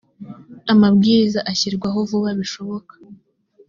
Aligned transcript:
amabwiriza 0.73 1.39
ashyirwaho 1.51 1.99
vuba 2.09 2.29
bishoboka 2.39 2.93